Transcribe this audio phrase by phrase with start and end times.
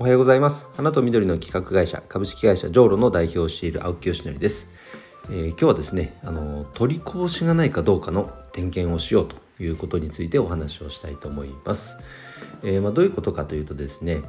[0.00, 0.66] おはようございます。
[0.76, 4.72] 花と緑の企画会社株式会社ジョーロの代表をしている青木よしのりです、
[5.24, 11.98] えー、今日はですねあの取りこしがないかどうかの点検をしようということについてお話をしたいと思います、
[12.62, 14.22] えー、まあ、どういうことかというとですね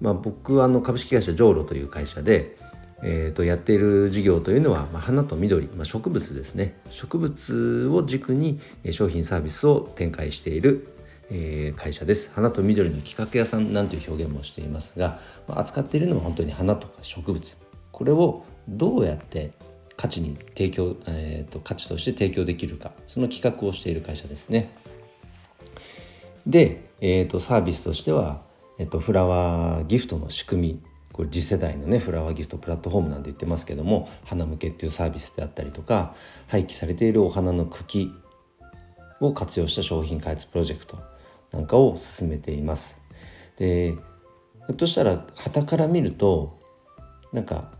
[0.00, 2.56] まあ、僕はあの株式会社ジョーロという会社で、
[3.04, 6.76] えー、とやっている事業というのは、まあ、花と緑、まあ、植物ですね。
[6.90, 8.58] 植物を軸に
[8.90, 10.88] 商品サービスを展開している
[11.30, 12.30] え、会社です。
[12.34, 17.56] 花と緑の企画屋さんなんていう表現もしていますが、扱っているのは本当に花とか植物。
[17.92, 19.52] これをどうやって
[19.96, 22.92] 価値に提供、えーと、価値として提供できるか。
[23.06, 24.70] その企画をしている会社ですね。
[26.46, 28.42] で、えーと、サービスとしては、
[28.78, 30.82] えーと、フラワーギフトの仕組み。
[31.12, 36.16] これ次世代のねフラワーギフトプラットフォームなんて言ってますけども花向けっていうサービスであったりとか
[36.48, 38.12] 廃棄されているお花の茎
[39.20, 41.13] を活用した商品開発プロジェクト。
[41.54, 43.00] なんかを進めています。
[43.56, 46.58] でひょっとしたら傍から見ると
[47.32, 47.70] なんか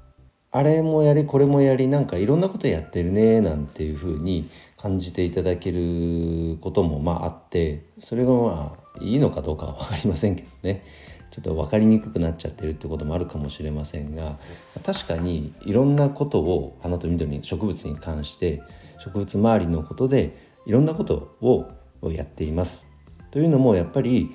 [0.51, 10.85] あれもやりこれもやりなんかいろんなことやってるねなんていうふうに感じていただけることもまああってそれがまあいいのかどうかは分かりませんけどね
[11.33, 14.39] ちょっと分かりにくくなっちゃってるってこともあるかもしれませんが
[14.85, 18.63] 確かにいろんなことを花と緑植物に関して
[19.01, 21.67] 植物周りのことでいろんなことを
[22.13, 22.94] やっています。
[23.35, 24.31] というのもやっぱり、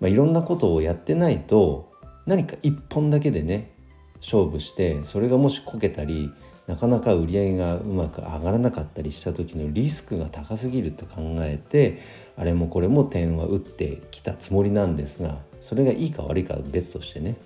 [0.00, 1.92] まあ、いろんなことをやってないと
[2.26, 3.70] 何か一本だけでね
[4.16, 6.28] 勝負してそれがもしこけたり
[6.66, 12.02] なかなか売り上げがうまく上がらなかったりした時のリスクが高すぎると考えて
[12.36, 17.36] あれもこれも点は打ってきたつもりなんですがそれがいいか悪いかは別としてね。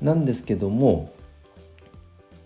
[0.00, 1.12] なんですけども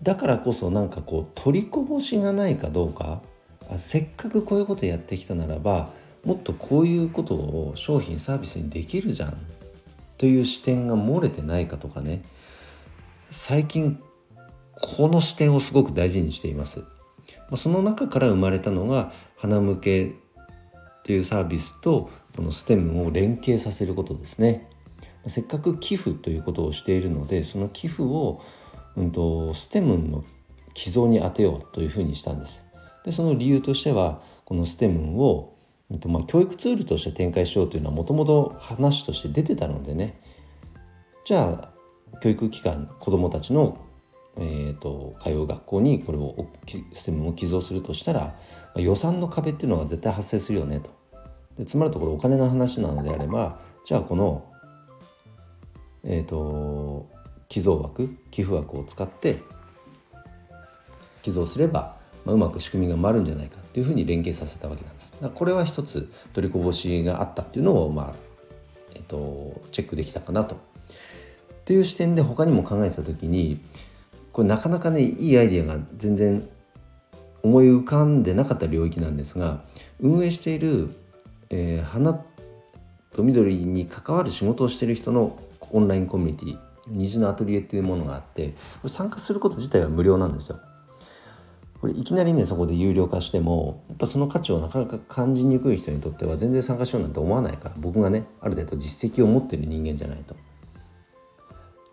[0.01, 3.21] だからこそなんかこう取りこぼしがないかどうか
[3.69, 5.91] あせっかくこういうことやってきたならば
[6.25, 9.37] もっとこういうことを商品サービスにできるじゃん
[10.17, 12.23] という視点が漏れてないかとかね。
[13.29, 13.99] 最近
[14.81, 16.83] この視点をすごく大事にしています。
[17.57, 20.13] その中から生まれたのが花向け
[21.03, 24.69] というサービスとこのステムを連携させることですね。
[25.27, 28.41] せっかく寄付ということをしているのでその寄付を、
[28.97, 30.23] うんと、ステムの
[30.73, 32.65] 寄贈に当てようというふうにしたんです。
[33.05, 35.52] でその理由としてはこのステムを
[35.97, 40.19] っとまあ、教育ツールとして展開しようというのはもともと話として出てたのでね
[41.25, 43.77] じゃあ教育機関子どもたちの、
[44.37, 48.35] えーと、通う学校にこれをシステムを寄贈するとしたら、ま
[48.77, 50.89] あ、予算の壁っていうのが絶対発生するよねと。
[51.57, 54.51] でつまるところお金の話なのであればじゃあこの、
[56.03, 57.09] えーと
[57.53, 59.37] 寄贈枠寄付枠を使って
[61.21, 65.15] 寄贈すればまあ、うまく仕組みが回るんじゃないかっていうふうに連携させたわけなんです。
[65.33, 68.15] これは一つ取りこぼしがあったっていうのを、まあ
[68.95, 70.57] えっと、チェックできたかなと。
[71.65, 73.61] という視点で他にも考えてた時に
[74.33, 76.47] これなかなかねいいアイデアが全然
[77.41, 79.63] 思い浮かんでなかった領域なんですが
[79.99, 80.89] 運営している、
[81.49, 82.21] えー、花
[83.13, 85.39] と緑に関わる仕事をしている人の
[85.71, 88.55] オンラインコミュニティ虹のアトリエっていうものがあって
[88.87, 90.59] 参加すること自体は無料なんですよ。
[91.83, 100.33] これいきなりねそこで有料化してもやっぱその価値をなかなか感じにくい人にとっては全然参加しようなんて思わないから僕がねある程度実績を持ってる人間じゃないと。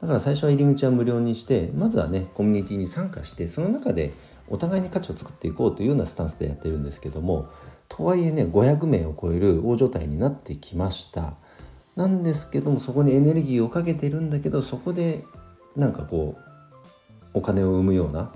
[0.00, 4.12] だから最初は入り口は無料にしてまずはねコミュニティに参加してその中で
[4.48, 7.48] お互いに価値を作っていこうというようなスタンスでやってるんですけども
[7.88, 11.34] とはいえね500名を超える大所帯になってきました。
[11.96, 15.24] なんですけどもそこにエネルギーをかけてるんだけどそこで
[15.74, 16.40] なんかこう
[17.34, 18.30] お金を生むような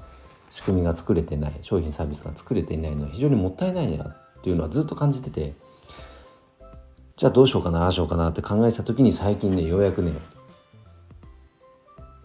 [0.54, 5.52] 仕組みが作れてない商品サービスが作れていないのは非常にもったいないなっていうのはずっと感じてて
[7.16, 10.12] じゃあどうしようかなああしようかなって考えた時に最近ねようやくね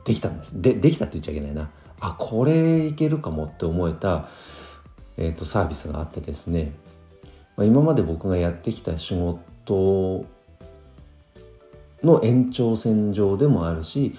[0.05, 0.61] できたんです。
[0.61, 1.71] でできたって言っちゃいけないな。
[2.01, 4.27] あこれいけるかもって思えた、
[5.17, 6.71] えーと、サービスがあってですね、
[7.57, 10.23] まあ、今まで僕がやってきた仕事
[12.03, 14.15] の延長線上でもあるし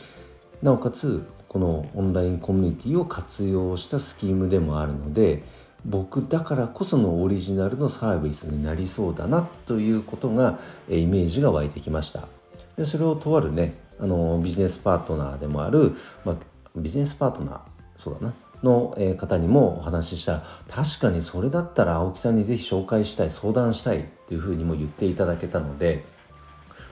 [0.62, 5.42] なおかつこのオンラインコミュニティを活用したスキームでもあるので
[5.84, 12.28] 僕だからこそのオリジナルのサービスになりそうだなということがイメージが湧いてきました。
[12.76, 16.36] でそれをとあるねあのビジネスパートナーでもある、まあ、
[16.76, 17.60] ビジネスパートナー
[17.96, 26.04] そうだなの方にもお話ししたら確かにそれだったら青木さんに是非紹介したい相談したいっていうふうにも言っていただけたので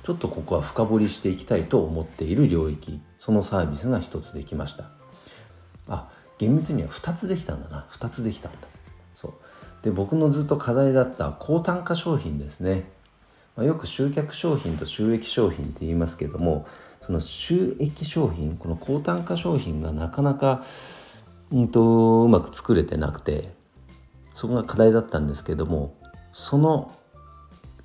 [0.03, 4.91] ちょっとここは深掘りしていきたいと思っている領域そのサービスが1つできました。
[5.89, 7.87] あ厳密には2つできたんだな。
[7.91, 8.59] 2つできたんだ。
[9.15, 9.33] そう。
[9.83, 12.91] で僕のずっと課題だった高単価商品ですね、
[13.57, 16.67] まあ、よく集客商品と収益商品って言いますけども
[17.07, 20.65] その収益商品この高単価商品がなかなか
[21.51, 23.53] うんとうまく作れてなくて
[24.35, 25.97] そこが課題だったんですけども
[26.33, 26.93] その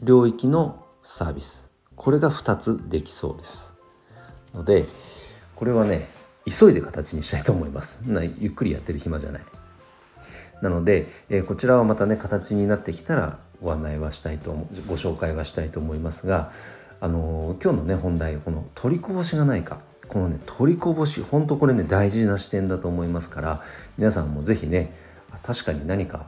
[0.01, 3.73] 領域のサービスこれが2つできそうです。
[4.53, 4.87] ので
[5.55, 6.09] これはね
[6.45, 7.99] 急いで形にしたいと思います。
[8.05, 9.41] なゆっくりやってる暇じゃない。
[10.61, 14.51] なので、えー、こちらはまたね形になってきたらご案内はしたいと
[14.87, 16.51] ご紹介はしたいと思いますが
[17.01, 19.79] あのー、今日のね本題この取りこぼしがないか。
[20.07, 23.61] このね取りこぼし本当これね大事な視点だと思いますから
[23.97, 24.93] 皆さんも是非ね
[25.41, 26.27] 確かに何か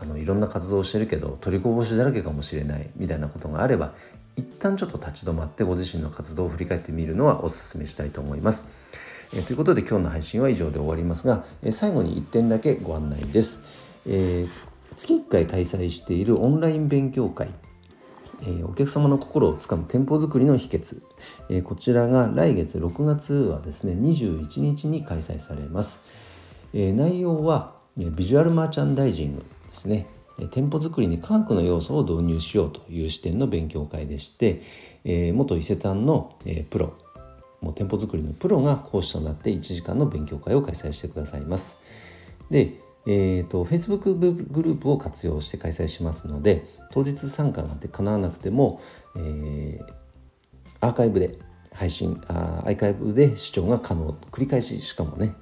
[0.00, 3.92] あのいろんな活動をしてるけど取りこぼしだらけかもしれないみたいなことがあれば
[4.38, 8.66] 一旦ちょっと立ち止まってご自身の活動を振り返ってみるのはお勧めしたいと思います。
[9.34, 13.62] え、ということで今日の配信は以上で終わりますが、え、最後に1点だけご案内です。
[14.06, 17.50] えー、月1回開催しているオンライン勉強会
[18.40, 21.02] えー、お客様の心をつかむ店舗作りの秘訣、
[21.48, 26.00] えー、こちらが来月6月はですね21日に開催されます、
[26.72, 30.06] えー、内容はビジュアルマーチャンダイジングですね
[30.46, 34.60] 店舗作りに科学の要素を導入しようという視点の勉強会でして、
[35.04, 36.94] えー、元伊勢丹の、えー、プロ
[37.60, 41.78] もう店舗作りのプロが講師となって1時間の勉強会を開催してくださいます。
[42.50, 48.80] で、えーと、Facebook グループを活用して開催しますので当日参加がって叶わなくても、
[49.16, 49.94] えー、
[50.80, 51.38] アーカイブで
[51.72, 55.34] 配信あアーカイブで視聴が可能繰り返ししかもね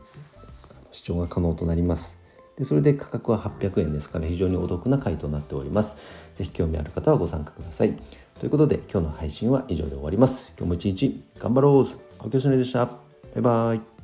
[0.91, 2.26] 視聴が可能となります。
[2.57, 5.97] でそれで価格は800円ですから非常にお得な回となっております。
[6.35, 7.95] 是非興味ある方はご参加ください。
[8.39, 10.53] ということで今日の配信は以上で終わります。
[10.59, 11.85] 今日も一日頑張ろう
[12.19, 12.87] 青木よしのりでした。
[12.87, 12.93] バ
[13.37, 13.96] イバーイ。